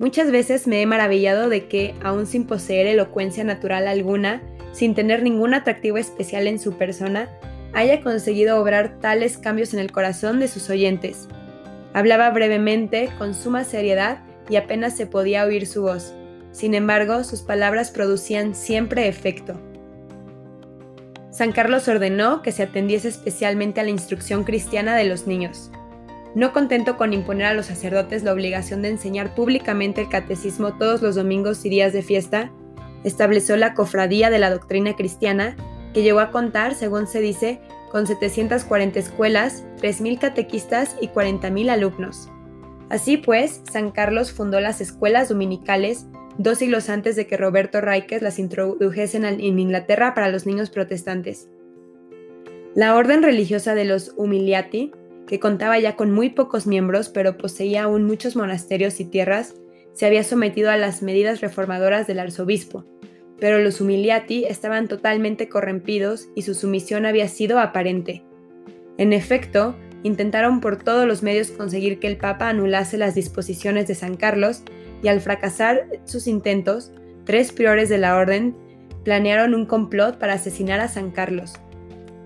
muchas 0.00 0.32
veces 0.32 0.66
me 0.66 0.82
he 0.82 0.86
maravillado 0.86 1.48
de 1.48 1.68
que, 1.68 1.94
aun 2.02 2.26
sin 2.26 2.44
poseer 2.48 2.88
elocuencia 2.88 3.44
natural 3.44 3.86
alguna, 3.86 4.42
sin 4.72 4.96
tener 4.96 5.22
ningún 5.22 5.54
atractivo 5.54 5.96
especial 5.96 6.48
en 6.48 6.58
su 6.58 6.76
persona, 6.76 7.30
haya 7.72 8.00
conseguido 8.00 8.60
obrar 8.60 8.98
tales 8.98 9.38
cambios 9.38 9.74
en 9.74 9.80
el 9.80 9.92
corazón 9.92 10.40
de 10.40 10.48
sus 10.48 10.70
oyentes. 10.70 11.28
Hablaba 11.92 12.30
brevemente, 12.30 13.10
con 13.16 13.32
suma 13.32 13.62
seriedad, 13.62 14.24
y 14.50 14.56
apenas 14.56 14.96
se 14.96 15.06
podía 15.06 15.44
oír 15.44 15.68
su 15.68 15.82
voz. 15.82 16.14
Sin 16.56 16.72
embargo, 16.72 17.22
sus 17.22 17.42
palabras 17.42 17.90
producían 17.90 18.54
siempre 18.54 19.08
efecto. 19.08 19.60
San 21.30 21.52
Carlos 21.52 21.86
ordenó 21.86 22.40
que 22.40 22.50
se 22.50 22.62
atendiese 22.62 23.08
especialmente 23.08 23.82
a 23.82 23.84
la 23.84 23.90
instrucción 23.90 24.42
cristiana 24.42 24.96
de 24.96 25.04
los 25.04 25.26
niños. 25.26 25.70
No 26.34 26.54
contento 26.54 26.96
con 26.96 27.12
imponer 27.12 27.48
a 27.48 27.52
los 27.52 27.66
sacerdotes 27.66 28.22
la 28.22 28.32
obligación 28.32 28.80
de 28.80 28.88
enseñar 28.88 29.34
públicamente 29.34 30.00
el 30.00 30.08
catecismo 30.08 30.78
todos 30.78 31.02
los 31.02 31.14
domingos 31.14 31.62
y 31.66 31.68
días 31.68 31.92
de 31.92 32.00
fiesta, 32.00 32.50
estableció 33.04 33.58
la 33.58 33.74
Cofradía 33.74 34.30
de 34.30 34.38
la 34.38 34.48
Doctrina 34.48 34.96
Cristiana, 34.96 35.56
que 35.92 36.02
llegó 36.02 36.20
a 36.20 36.30
contar, 36.30 36.74
según 36.74 37.06
se 37.06 37.20
dice, 37.20 37.60
con 37.92 38.06
740 38.06 38.98
escuelas, 38.98 39.62
3.000 39.82 40.18
catequistas 40.18 40.96
y 41.02 41.08
40.000 41.08 41.68
alumnos. 41.68 42.30
Así 42.88 43.18
pues, 43.18 43.60
San 43.70 43.90
Carlos 43.90 44.32
fundó 44.32 44.58
las 44.60 44.80
escuelas 44.80 45.28
dominicales 45.28 46.06
dos 46.38 46.58
siglos 46.58 46.88
antes 46.88 47.16
de 47.16 47.26
que 47.26 47.36
Roberto 47.36 47.80
Ríquez 47.80 48.22
las 48.22 48.38
introdujesen 48.38 49.24
en 49.24 49.58
Inglaterra 49.58 50.14
para 50.14 50.28
los 50.28 50.46
niños 50.46 50.70
protestantes. 50.70 51.48
La 52.74 52.94
orden 52.94 53.22
religiosa 53.22 53.74
de 53.74 53.86
los 53.86 54.12
Humiliati, 54.16 54.92
que 55.26 55.40
contaba 55.40 55.78
ya 55.78 55.96
con 55.96 56.12
muy 56.12 56.30
pocos 56.30 56.66
miembros 56.66 57.08
pero 57.08 57.38
poseía 57.38 57.84
aún 57.84 58.04
muchos 58.04 58.36
monasterios 58.36 59.00
y 59.00 59.06
tierras, 59.06 59.54
se 59.92 60.04
había 60.04 60.22
sometido 60.24 60.70
a 60.70 60.76
las 60.76 61.02
medidas 61.02 61.40
reformadoras 61.40 62.06
del 62.06 62.18
arzobispo, 62.18 62.84
pero 63.40 63.58
los 63.58 63.80
Humiliati 63.80 64.44
estaban 64.44 64.88
totalmente 64.88 65.48
corrompidos 65.48 66.28
y 66.34 66.42
su 66.42 66.54
sumisión 66.54 67.06
había 67.06 67.28
sido 67.28 67.58
aparente. 67.58 68.22
En 68.98 69.14
efecto, 69.14 69.74
intentaron 70.02 70.60
por 70.60 70.82
todos 70.82 71.06
los 71.06 71.22
medios 71.22 71.50
conseguir 71.50 71.98
que 71.98 72.06
el 72.08 72.18
Papa 72.18 72.48
anulase 72.48 72.98
las 72.98 73.14
disposiciones 73.14 73.88
de 73.88 73.94
San 73.94 74.16
Carlos 74.16 74.62
y 75.02 75.08
al 75.08 75.20
fracasar 75.20 75.86
sus 76.04 76.26
intentos, 76.26 76.92
tres 77.24 77.52
priores 77.52 77.88
de 77.88 77.98
la 77.98 78.16
orden 78.16 78.56
planearon 79.04 79.54
un 79.54 79.66
complot 79.66 80.18
para 80.18 80.34
asesinar 80.34 80.80
a 80.80 80.88
San 80.88 81.10
Carlos. 81.10 81.54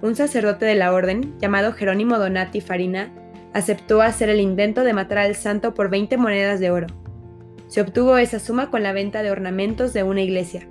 Un 0.02 0.16
sacerdote 0.16 0.64
de 0.64 0.74
la 0.74 0.92
orden, 0.92 1.34
llamado 1.38 1.72
Jerónimo 1.72 2.18
Donati 2.18 2.60
Farina, 2.60 3.12
aceptó 3.52 4.00
hacer 4.00 4.28
el 4.28 4.40
intento 4.40 4.82
de 4.82 4.94
matar 4.94 5.18
al 5.18 5.34
santo 5.34 5.74
por 5.74 5.90
20 5.90 6.16
monedas 6.16 6.60
de 6.60 6.70
oro. 6.70 6.86
Se 7.68 7.80
obtuvo 7.80 8.16
esa 8.16 8.38
suma 8.38 8.70
con 8.70 8.82
la 8.82 8.92
venta 8.92 9.22
de 9.22 9.30
ornamentos 9.30 9.92
de 9.92 10.02
una 10.02 10.22
iglesia. 10.22 10.66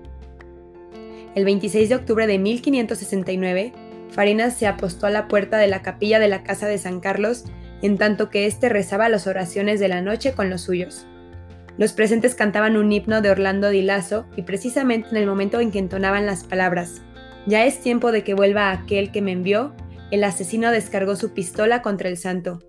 El 1.36 1.46
26 1.46 1.90
de 1.90 1.96
octubre 1.96 2.28
de 2.28 2.40
1569, 2.40 3.74
Farinas 4.10 4.58
se 4.58 4.68
apostó 4.68 5.06
a 5.06 5.12
la 5.12 5.28
puerta 5.28 5.58
de 5.58 5.68
la 5.68 5.82
capilla 5.82 6.20
de 6.20 6.28
la 6.28 6.44
casa 6.44 6.68
de 6.68 6.78
San 6.78 7.00
Carlos, 7.00 7.46
en 7.82 7.98
tanto 7.98 8.30
que 8.30 8.48
éste 8.48 8.68
rezaba 8.68 9.10
las 9.10 9.28
oraciones 9.28 9.80
de 9.80 9.88
la 9.88 10.02
noche 10.02 10.34
con 10.34 10.50
los 10.50 10.62
suyos. 10.62 11.06
Los 11.80 11.94
presentes 11.94 12.36
cantaban 12.36 12.76
un 12.76 12.92
himno 12.92 13.22
de 13.22 13.30
Orlando 13.30 13.70
Di 13.70 13.82
Lasso 13.82 14.26
y 14.36 14.42
precisamente 14.42 15.12
en 15.12 15.16
el 15.16 15.26
momento 15.26 15.62
en 15.62 15.72
que 15.72 15.80
entonaban 15.80 16.26
las 16.26 16.44
palabras, 16.44 17.02
Ya 17.46 17.66
es 17.66 17.80
tiempo 17.80 18.12
de 18.12 18.26
que 18.26 18.34
vuelva 18.34 18.72
aquel 18.72 19.14
que 19.14 19.22
me 19.22 19.32
envió, 19.32 19.74
el 20.12 20.26
asesino 20.26 20.72
descargó 20.72 21.16
su 21.16 21.34
pistola 21.34 21.82
contra 21.82 22.10
el 22.10 22.18
santo. 22.18 22.60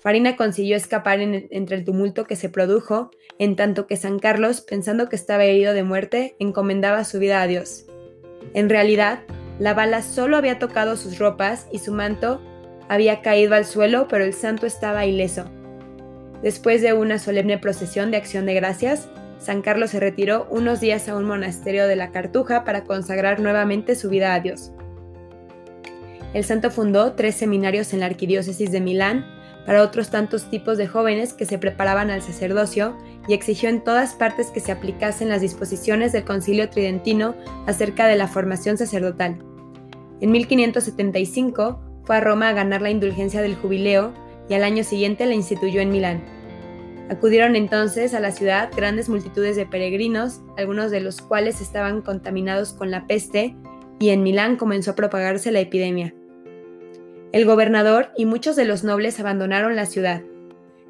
Farina 0.00 0.34
consiguió 0.34 0.76
escapar 0.76 1.20
entre 1.20 1.76
el 1.76 1.84
tumulto 1.84 2.24
que 2.24 2.34
se 2.34 2.48
produjo, 2.48 3.12
en 3.38 3.54
tanto 3.54 3.86
que 3.86 3.96
San 3.96 4.18
Carlos, 4.18 4.60
pensando 4.60 5.08
que 5.08 5.14
estaba 5.14 5.44
herido 5.44 5.72
de 5.72 5.84
muerte, 5.84 6.34
encomendaba 6.40 7.04
su 7.04 7.20
vida 7.20 7.40
a 7.40 7.46
Dios. 7.46 7.86
En 8.54 8.68
realidad, 8.68 9.20
la 9.60 9.72
bala 9.72 10.02
solo 10.02 10.36
había 10.36 10.58
tocado 10.58 10.96
sus 10.96 11.20
ropas 11.20 11.68
y 11.70 11.78
su 11.78 11.92
manto 11.92 12.42
había 12.88 13.22
caído 13.22 13.54
al 13.54 13.64
suelo, 13.64 14.08
pero 14.08 14.24
el 14.24 14.34
santo 14.34 14.66
estaba 14.66 15.06
ileso. 15.06 15.48
Después 16.46 16.80
de 16.80 16.92
una 16.92 17.18
solemne 17.18 17.58
procesión 17.58 18.12
de 18.12 18.18
acción 18.18 18.46
de 18.46 18.54
gracias, 18.54 19.08
San 19.40 19.62
Carlos 19.62 19.90
se 19.90 19.98
retiró 19.98 20.46
unos 20.48 20.78
días 20.78 21.08
a 21.08 21.16
un 21.16 21.24
monasterio 21.24 21.88
de 21.88 21.96
la 21.96 22.12
Cartuja 22.12 22.62
para 22.62 22.84
consagrar 22.84 23.40
nuevamente 23.40 23.96
su 23.96 24.08
vida 24.08 24.32
a 24.32 24.38
Dios. 24.38 24.70
El 26.34 26.44
santo 26.44 26.70
fundó 26.70 27.14
tres 27.14 27.34
seminarios 27.34 27.92
en 27.92 27.98
la 27.98 28.06
arquidiócesis 28.06 28.70
de 28.70 28.80
Milán, 28.80 29.26
para 29.66 29.82
otros 29.82 30.10
tantos 30.10 30.48
tipos 30.48 30.78
de 30.78 30.86
jóvenes 30.86 31.34
que 31.34 31.46
se 31.46 31.58
preparaban 31.58 32.10
al 32.10 32.22
sacerdocio 32.22 32.96
y 33.26 33.34
exigió 33.34 33.68
en 33.68 33.82
todas 33.82 34.14
partes 34.14 34.52
que 34.52 34.60
se 34.60 34.70
aplicasen 34.70 35.28
las 35.28 35.40
disposiciones 35.40 36.12
del 36.12 36.22
Concilio 36.22 36.70
Tridentino 36.70 37.34
acerca 37.66 38.06
de 38.06 38.14
la 38.14 38.28
formación 38.28 38.78
sacerdotal. 38.78 39.36
En 40.20 40.30
1575 40.30 41.80
fue 42.04 42.16
a 42.18 42.20
Roma 42.20 42.50
a 42.50 42.52
ganar 42.52 42.82
la 42.82 42.90
indulgencia 42.90 43.42
del 43.42 43.56
jubileo 43.56 44.14
y 44.48 44.54
al 44.54 44.62
año 44.62 44.84
siguiente 44.84 45.26
la 45.26 45.34
instituyó 45.34 45.80
en 45.80 45.90
Milán. 45.90 46.35
Acudieron 47.08 47.54
entonces 47.54 48.14
a 48.14 48.20
la 48.20 48.32
ciudad 48.32 48.70
grandes 48.76 49.08
multitudes 49.08 49.54
de 49.54 49.66
peregrinos, 49.66 50.40
algunos 50.56 50.90
de 50.90 51.00
los 51.00 51.20
cuales 51.20 51.60
estaban 51.60 52.02
contaminados 52.02 52.72
con 52.72 52.90
la 52.90 53.06
peste, 53.06 53.54
y 53.98 54.10
en 54.10 54.22
Milán 54.22 54.56
comenzó 54.56 54.90
a 54.90 54.96
propagarse 54.96 55.52
la 55.52 55.60
epidemia. 55.60 56.14
El 57.32 57.44
gobernador 57.44 58.10
y 58.16 58.24
muchos 58.24 58.56
de 58.56 58.64
los 58.64 58.82
nobles 58.82 59.20
abandonaron 59.20 59.76
la 59.76 59.86
ciudad. 59.86 60.22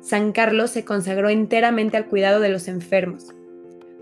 San 0.00 0.32
Carlos 0.32 0.70
se 0.70 0.85
consagró 0.85 1.28
enteramente 1.28 1.96
al 1.96 2.06
cuidado 2.06 2.40
de 2.40 2.49
los 2.49 2.68
enfermos. 2.68 3.35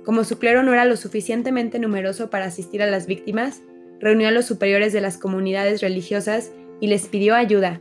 Como 0.04 0.24
su 0.24 0.38
clero 0.38 0.62
no 0.62 0.72
era 0.72 0.84
lo 0.84 0.96
suficientemente 0.96 1.78
numeroso 1.78 2.30
para 2.30 2.46
asistir 2.46 2.82
a 2.82 2.86
las 2.86 3.06
víctimas, 3.06 3.62
reunió 4.00 4.28
a 4.28 4.32
los 4.32 4.44
superiores 4.44 4.92
de 4.92 5.00
las 5.00 5.16
comunidades 5.16 5.80
religiosas 5.80 6.52
y 6.80 6.88
les 6.88 7.08
pidió 7.08 7.34
ayuda. 7.34 7.80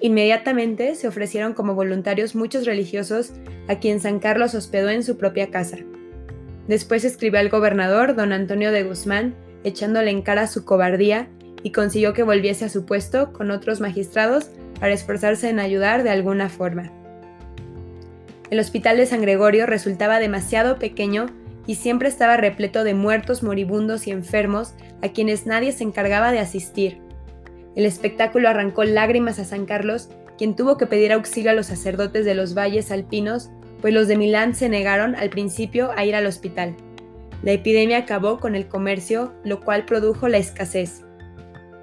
Inmediatamente 0.00 0.94
se 0.94 1.08
ofrecieron 1.08 1.54
como 1.54 1.74
voluntarios 1.74 2.34
muchos 2.34 2.66
religiosos 2.66 3.32
a 3.68 3.78
quien 3.78 4.00
San 4.00 4.18
Carlos 4.18 4.54
hospedó 4.54 4.90
en 4.90 5.02
su 5.02 5.16
propia 5.16 5.50
casa. 5.50 5.78
Después 6.68 7.04
escribió 7.04 7.40
al 7.40 7.50
gobernador, 7.50 8.14
don 8.14 8.32
Antonio 8.32 8.72
de 8.72 8.84
Guzmán, 8.84 9.34
echándole 9.64 10.10
en 10.10 10.22
cara 10.22 10.46
su 10.46 10.64
cobardía 10.64 11.28
y 11.62 11.72
consiguió 11.72 12.12
que 12.12 12.22
volviese 12.22 12.64
a 12.64 12.68
su 12.68 12.84
puesto 12.84 13.32
con 13.32 13.50
otros 13.50 13.80
magistrados 13.80 14.50
para 14.80 14.92
esforzarse 14.92 15.48
en 15.48 15.58
ayudar 15.58 16.02
de 16.02 16.10
alguna 16.10 16.48
forma. 16.48 16.90
El 18.50 18.60
hospital 18.60 18.96
de 18.98 19.06
San 19.06 19.22
Gregorio 19.22 19.66
resultaba 19.66 20.18
demasiado 20.18 20.78
pequeño 20.78 21.26
y 21.66 21.76
siempre 21.76 22.08
estaba 22.08 22.36
repleto 22.36 22.84
de 22.84 22.94
muertos, 22.94 23.42
moribundos 23.42 24.06
y 24.06 24.10
enfermos 24.10 24.74
a 25.02 25.08
quienes 25.08 25.46
nadie 25.46 25.72
se 25.72 25.84
encargaba 25.84 26.32
de 26.32 26.40
asistir. 26.40 27.03
El 27.76 27.86
espectáculo 27.86 28.48
arrancó 28.48 28.84
lágrimas 28.84 29.38
a 29.38 29.44
San 29.44 29.66
Carlos, 29.66 30.08
quien 30.38 30.56
tuvo 30.56 30.76
que 30.76 30.86
pedir 30.86 31.12
auxilio 31.12 31.50
a 31.50 31.54
los 31.54 31.66
sacerdotes 31.66 32.24
de 32.24 32.34
los 32.34 32.56
valles 32.56 32.90
alpinos, 32.90 33.50
pues 33.80 33.92
los 33.92 34.08
de 34.08 34.16
Milán 34.16 34.54
se 34.54 34.68
negaron 34.68 35.14
al 35.14 35.30
principio 35.30 35.90
a 35.96 36.04
ir 36.04 36.14
al 36.14 36.26
hospital. 36.26 36.76
La 37.42 37.52
epidemia 37.52 37.98
acabó 37.98 38.38
con 38.38 38.54
el 38.54 38.68
comercio, 38.68 39.34
lo 39.44 39.60
cual 39.60 39.84
produjo 39.84 40.28
la 40.28 40.38
escasez. 40.38 41.02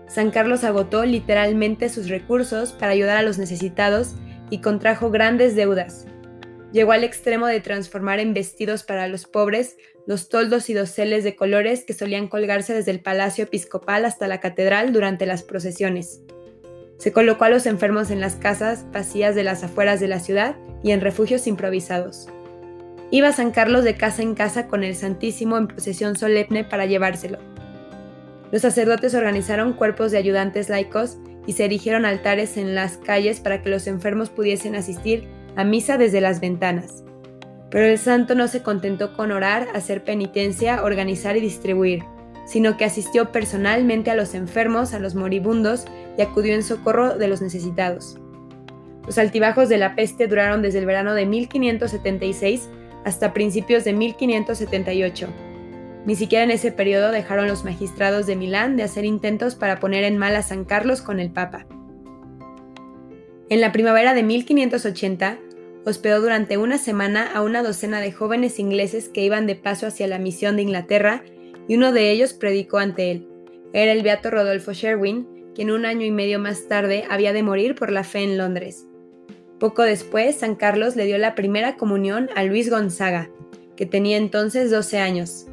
San 0.08 0.32
Carlos 0.32 0.64
agotó 0.64 1.06
literalmente 1.06 1.88
sus 1.88 2.10
recursos 2.10 2.72
para 2.74 2.92
ayudar 2.92 3.18
a 3.18 3.22
los 3.22 3.38
necesitados 3.38 4.16
y 4.50 4.60
contrajo 4.60 5.12
grandes 5.12 5.56
deudas. 5.56 6.06
Llegó 6.74 6.94
al 6.94 7.04
extremo 7.04 7.48
de 7.48 7.60
transformar 7.60 8.20
en 8.20 8.34
vestidos 8.34 8.84
para 8.84 9.08
los 9.08 9.26
pobres 9.26 9.78
los 10.08 10.30
toldos 10.30 10.70
y 10.70 10.74
doseles 10.74 11.24
de 11.24 11.36
colores 11.36 11.84
que 11.86 11.94
solían 11.94 12.28
colgarse 12.28 12.74
desde 12.74 12.92
el 12.92 13.02
palacio 13.02 13.44
episcopal 13.44 14.06
hasta 14.06 14.28
la 14.28 14.40
catedral 14.40 14.94
durante 14.94 15.26
las 15.26 15.44
procesiones. 15.44 16.22
Se 16.98 17.12
colocó 17.12 17.46
a 17.46 17.50
los 17.50 17.66
enfermos 17.66 18.12
en 18.12 18.20
las 18.20 18.36
casas 18.36 18.86
vacías 18.92 19.36
de 19.36 19.44
las 19.44 19.64
afueras 19.64 20.00
de 20.00 20.08
la 20.08 20.20
ciudad 20.20 20.56
y 20.84 20.92
en 20.92 21.02
refugios 21.02 21.48
improvisados. 21.48 22.28
Iba 23.10 23.32
San 23.32 23.52
Carlos 23.52 23.84
de 23.84 23.96
casa 23.96 24.22
en 24.22 24.36
casa 24.36 24.68
con 24.68 24.84
el 24.84 24.96
Santísimo 24.96 25.58
en 25.58 25.68
procesión 25.68 26.16
solemne 26.16 26.64
para 26.64 26.86
llevárselo. 26.86 27.40
Los 28.52 28.62
sacerdotes 28.62 29.14
organizaron 29.16 29.74
cuerpos 29.74 30.12
de 30.12 30.18
ayudantes 30.18 30.70
laicos 30.70 31.18
y 31.46 31.54
se 31.54 31.66
erigieron 31.66 32.06
altares 32.06 32.58
en 32.58 32.76
las 32.76 32.98
calles 32.98 33.40
para 33.40 33.62
que 33.62 33.70
los 33.70 33.88
enfermos 33.88 34.30
pudiesen 34.30 34.76
asistir 34.76 35.28
a 35.56 35.64
misa 35.64 35.98
desde 35.98 36.22
las 36.22 36.40
ventanas. 36.40 37.04
Pero 37.72 37.86
el 37.86 37.98
santo 37.98 38.36
no 38.36 38.48
se 38.48 38.62
contentó 38.62 39.14
con 39.14 39.32
orar, 39.32 39.68
hacer 39.74 40.04
penitencia, 40.04 40.84
organizar 40.84 41.36
y 41.38 41.40
distribuir, 41.40 42.04
sino 42.46 42.78
que 42.78 42.86
asistió 42.86 43.32
personalmente 43.32 44.12
a 44.12 44.16
los 44.16 44.36
enfermos, 44.36 44.94
a 44.94 45.00
los 45.00 45.16
moribundos 45.16 45.86
y 46.18 46.22
acudió 46.22 46.54
en 46.54 46.64
socorro 46.64 47.18
de 47.18 47.28
los 47.28 47.42
necesitados. 47.42 48.20
Los 49.08 49.18
altibajos 49.18 49.70
de 49.70 49.78
la 49.78 49.96
peste 49.96 50.28
duraron 50.28 50.62
desde 50.62 50.80
el 50.80 50.86
verano 50.86 51.16
de 51.16 51.26
1576 51.26 52.70
hasta 53.04 53.34
principios 53.34 53.84
de 53.84 53.94
1578 53.94 55.28
ni 56.06 56.16
siquiera 56.16 56.44
en 56.44 56.52
ese 56.52 56.72
periodo 56.72 57.12
dejaron 57.12 57.48
los 57.48 57.64
magistrados 57.64 58.26
de 58.26 58.36
Milán 58.36 58.76
de 58.76 58.84
hacer 58.84 59.06
intentos 59.06 59.56
para 59.56 59.80
poner 59.80 60.04
en 60.04 60.18
mal 60.18 60.36
a 60.36 60.42
San 60.42 60.66
Carlos 60.66 61.02
con 61.02 61.20
el 61.20 61.32
Papa. 61.32 61.66
En 63.50 63.62
la 63.62 63.72
primavera 63.72 64.14
de 64.14 64.24
1580, 64.24 65.38
hospedó 65.86 66.22
durante 66.22 66.58
una 66.58 66.78
semana 66.78 67.32
a 67.34 67.42
una 67.42 67.64
docena 67.64 68.02
de 68.02 68.12
jóvenes 68.12 68.60
ingleses 68.60 69.10
que 69.10 69.24
iban 69.24 69.48
de 69.48 69.56
paso 69.56 69.88
hacia 69.88 70.08
la 70.08 70.20
misión 70.20 70.56
de 70.56 70.62
Inglaterra 70.64 71.24
y 71.68 71.76
uno 71.76 71.92
de 71.92 72.12
ellos 72.12 72.34
predicó 72.34 72.78
ante 72.78 73.12
él. 73.12 73.28
Era 73.74 73.92
el 73.92 74.04
beato 74.04 74.30
Rodolfo 74.30 74.74
Sherwin, 74.74 75.28
quien 75.56 75.72
un 75.72 75.86
año 75.86 76.06
y 76.06 76.12
medio 76.12 76.40
más 76.40 76.68
tarde 76.68 77.06
había 77.10 77.34
de 77.34 77.44
morir 77.44 77.76
por 77.76 77.92
la 77.92 78.04
fe 78.04 78.20
en 78.20 78.38
Londres. 78.38 78.86
Poco 79.60 79.84
después, 79.84 80.38
San 80.38 80.56
Carlos 80.56 80.96
le 80.96 81.06
dio 81.06 81.18
la 81.18 81.36
primera 81.36 81.78
comunión 81.78 82.30
a 82.36 82.44
Luis 82.44 82.70
Gonzaga, 82.70 83.30
que 83.76 83.86
tenía 83.86 84.18
entonces 84.18 84.72
12 84.72 84.98
años. 85.00 85.46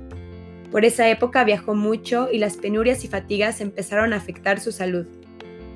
Por 0.71 0.85
esa 0.85 1.09
época 1.09 1.45
viajó 1.45 1.75
mucho 1.75 2.29
y 2.31 2.39
las 2.39 2.57
penurias 2.57 3.05
y 3.05 3.09
fatigas 3.09 3.61
empezaron 3.61 4.13
a 4.13 4.17
afectar 4.17 4.61
su 4.61 4.73
salud. 4.73 5.07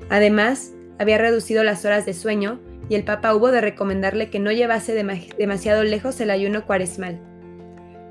Además, 0.09 0.73
había 0.99 1.17
reducido 1.17 1.63
las 1.63 1.85
horas 1.85 2.05
de 2.05 2.13
sueño 2.13 2.59
y 2.89 2.95
el 2.95 3.03
Papa 3.03 3.33
hubo 3.33 3.51
de 3.51 3.61
recomendarle 3.61 4.29
que 4.29 4.39
no 4.39 4.51
llevase 4.51 4.93
demasiado 5.37 5.83
lejos 5.83 6.19
el 6.19 6.29
ayuno 6.29 6.65
cuaresmal. 6.65 7.19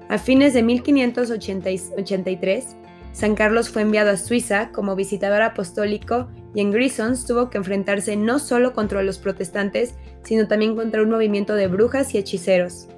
A 0.09 0.19
fines 0.19 0.55
de 0.55 0.63
1583, 0.63 2.77
San 3.13 3.35
Carlos 3.35 3.69
fue 3.69 3.83
enviado 3.83 4.11
a 4.11 4.17
Suiza 4.17 4.71
como 4.73 4.97
visitador 4.97 5.43
apostólico 5.43 6.29
y 6.55 6.61
en 6.61 6.71
Grisons 6.71 7.27
tuvo 7.27 7.51
que 7.51 7.59
enfrentarse 7.59 8.17
no 8.17 8.39
solo 8.39 8.73
contra 8.73 9.03
los 9.03 9.19
protestantes, 9.19 9.95
sino 10.23 10.49
también 10.49 10.77
contra 10.77 11.03
un 11.03 11.11
movimiento 11.11 11.55
de 11.55 11.67
brujas 11.67 12.15
y 12.15 12.19
hechiceros. 12.19 12.89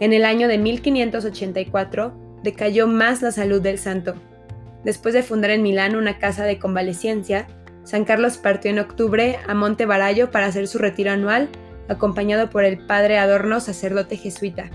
En 0.00 0.12
el 0.12 0.24
año 0.24 0.48
de 0.48 0.58
1584 0.58 2.14
decayó 2.42 2.86
más 2.86 3.22
la 3.22 3.32
salud 3.32 3.60
del 3.60 3.78
santo. 3.78 4.14
Después 4.84 5.14
de 5.14 5.22
fundar 5.22 5.50
en 5.50 5.62
Milán 5.62 5.96
una 5.96 6.18
casa 6.18 6.44
de 6.44 6.58
convalecencia, 6.58 7.46
San 7.86 8.04
Carlos 8.04 8.36
partió 8.36 8.72
en 8.72 8.80
octubre 8.80 9.38
a 9.46 9.54
Monte 9.54 9.86
Barallo 9.86 10.32
para 10.32 10.46
hacer 10.46 10.66
su 10.66 10.78
retiro 10.78 11.12
anual, 11.12 11.48
acompañado 11.88 12.50
por 12.50 12.64
el 12.64 12.84
padre 12.84 13.16
Adorno, 13.16 13.60
sacerdote 13.60 14.16
jesuita. 14.16 14.70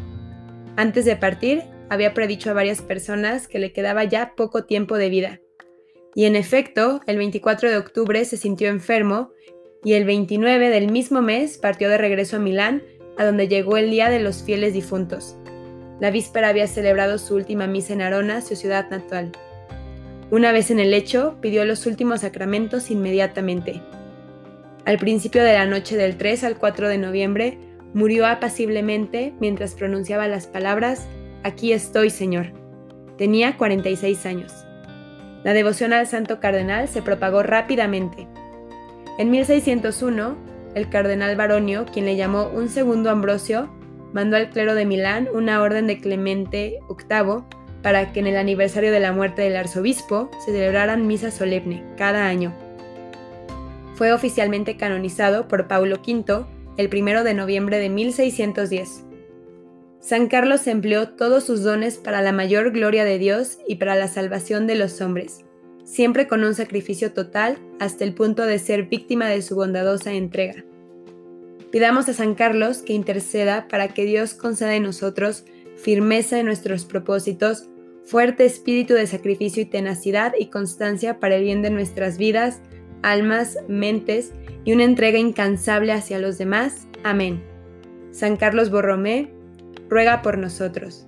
Antes 0.77 1.03
de 1.03 1.17
partir, 1.17 1.63
había 1.89 2.13
predicho 2.13 2.49
a 2.49 2.53
varias 2.53 2.81
personas 2.81 3.49
que 3.49 3.59
le 3.59 3.73
quedaba 3.73 4.05
ya 4.05 4.33
poco 4.37 4.63
tiempo 4.63 4.97
de 4.97 5.09
vida. 5.09 5.41
Y 6.15 6.23
en 6.23 6.37
efecto, 6.37 7.01
el 7.05 7.17
24 7.17 7.69
de 7.69 7.77
octubre 7.77 8.23
se 8.23 8.37
sintió 8.37 8.69
enfermo 8.69 9.31
y 9.83 9.93
el 9.93 10.05
29 10.05 10.69
del 10.69 10.89
mismo 10.89 11.21
mes 11.21 11.57
partió 11.57 11.89
de 11.89 11.97
regreso 11.97 12.37
a 12.37 12.39
Milán, 12.39 12.81
a 13.17 13.25
donde 13.25 13.49
llegó 13.49 13.75
el 13.75 13.91
Día 13.91 14.09
de 14.09 14.21
los 14.21 14.41
Fieles 14.41 14.73
Difuntos. 14.73 15.35
La 15.99 16.11
víspera 16.11 16.47
había 16.47 16.67
celebrado 16.67 17.17
su 17.17 17.35
última 17.35 17.67
misa 17.67 17.91
en 17.91 18.03
Arona, 18.03 18.39
su 18.39 18.55
ciudad 18.55 18.89
natal. 18.89 19.33
Una 20.31 20.53
vez 20.53 20.71
en 20.71 20.79
el 20.79 20.91
lecho, 20.91 21.35
pidió 21.41 21.65
los 21.65 21.85
últimos 21.85 22.21
sacramentos 22.21 22.89
inmediatamente. 22.89 23.81
Al 24.85 24.97
principio 24.97 25.43
de 25.43 25.53
la 25.53 25.65
noche 25.65 25.97
del 25.97 26.17
3 26.17 26.45
al 26.45 26.57
4 26.57 26.87
de 26.87 26.97
noviembre, 26.97 27.57
murió 27.93 28.25
apaciblemente 28.25 29.33
mientras 29.41 29.75
pronunciaba 29.75 30.29
las 30.29 30.47
palabras 30.47 31.05
Aquí 31.43 31.73
estoy, 31.73 32.11
Señor. 32.11 32.53
Tenía 33.17 33.57
46 33.57 34.25
años. 34.25 34.53
La 35.43 35.53
devoción 35.53 35.91
al 35.91 36.07
santo 36.07 36.39
cardenal 36.39 36.87
se 36.87 37.01
propagó 37.01 37.43
rápidamente. 37.43 38.27
En 39.17 39.31
1601, 39.31 40.37
el 40.75 40.89
cardenal 40.89 41.35
Baronio, 41.35 41.85
quien 41.85 42.05
le 42.05 42.15
llamó 42.15 42.47
un 42.47 42.69
segundo 42.69 43.09
Ambrosio, 43.09 43.69
mandó 44.13 44.37
al 44.37 44.49
clero 44.49 44.75
de 44.75 44.85
Milán 44.85 45.27
una 45.33 45.61
orden 45.61 45.87
de 45.87 45.99
Clemente 45.99 46.79
VIII 46.87 47.43
para 47.81 48.13
que 48.13 48.19
en 48.19 48.27
el 48.27 48.37
aniversario 48.37 48.91
de 48.91 48.99
la 48.99 49.11
muerte 49.11 49.41
del 49.41 49.55
arzobispo 49.55 50.29
se 50.39 50.51
celebraran 50.51 51.07
misa 51.07 51.31
solemne 51.31 51.83
cada 51.97 52.27
año. 52.27 52.53
Fue 53.95 54.13
oficialmente 54.13 54.77
canonizado 54.77 55.47
por 55.47 55.67
Paulo 55.67 55.97
V 55.97 56.45
el 56.77 56.89
1 56.93 57.23
de 57.23 57.33
noviembre 57.33 57.79
de 57.79 57.89
1610. 57.89 59.05
San 59.99 60.27
Carlos 60.27 60.65
empleó 60.65 61.09
todos 61.09 61.43
sus 61.43 61.61
dones 61.63 61.97
para 61.97 62.21
la 62.21 62.31
mayor 62.31 62.71
gloria 62.71 63.05
de 63.05 63.19
Dios 63.19 63.59
y 63.67 63.75
para 63.75 63.95
la 63.95 64.07
salvación 64.07 64.65
de 64.65 64.75
los 64.75 64.99
hombres, 65.01 65.45
siempre 65.83 66.27
con 66.27 66.43
un 66.43 66.55
sacrificio 66.55 67.13
total 67.13 67.59
hasta 67.79 68.03
el 68.03 68.13
punto 68.13 68.43
de 68.43 68.57
ser 68.57 68.83
víctima 68.83 69.27
de 69.27 69.43
su 69.43 69.55
bondadosa 69.55 70.13
entrega. 70.13 70.63
Pidamos 71.71 72.09
a 72.09 72.13
San 72.13 72.33
Carlos 72.33 72.79
que 72.79 72.93
interceda 72.93 73.67
para 73.69 73.89
que 73.89 74.05
Dios 74.05 74.33
conceda 74.33 74.75
en 74.75 74.83
nosotros 74.83 75.45
firmeza 75.81 76.39
en 76.39 76.45
nuestros 76.45 76.85
propósitos, 76.85 77.67
fuerte 78.05 78.45
espíritu 78.45 78.93
de 78.93 79.07
sacrificio 79.07 79.61
y 79.63 79.65
tenacidad 79.65 80.33
y 80.37 80.47
constancia 80.47 81.19
para 81.19 81.35
el 81.35 81.43
bien 81.43 81.61
de 81.61 81.69
nuestras 81.69 82.17
vidas, 82.17 82.61
almas, 83.03 83.57
mentes 83.67 84.33
y 84.63 84.73
una 84.73 84.83
entrega 84.83 85.17
incansable 85.17 85.91
hacia 85.91 86.19
los 86.19 86.37
demás. 86.37 86.87
Amén. 87.03 87.43
San 88.11 88.37
Carlos 88.37 88.69
Borromé, 88.69 89.31
ruega 89.89 90.21
por 90.21 90.37
nosotros. 90.37 91.07